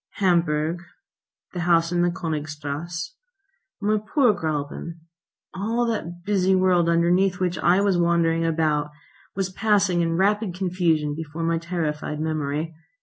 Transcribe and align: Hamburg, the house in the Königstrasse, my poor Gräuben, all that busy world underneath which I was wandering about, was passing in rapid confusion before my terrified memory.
Hamburg, 0.15 0.81
the 1.53 1.59
house 1.59 1.91
in 1.91 2.01
the 2.01 2.09
Königstrasse, 2.09 3.09
my 3.79 3.99
poor 3.99 4.33
Gräuben, 4.33 4.93
all 5.53 5.85
that 5.85 6.23
busy 6.23 6.55
world 6.55 6.89
underneath 6.89 7.39
which 7.39 7.59
I 7.59 7.81
was 7.81 7.99
wandering 7.99 8.43
about, 8.43 8.89
was 9.35 9.51
passing 9.51 10.01
in 10.01 10.17
rapid 10.17 10.55
confusion 10.55 11.13
before 11.13 11.43
my 11.43 11.59
terrified 11.59 12.19
memory. 12.19 12.73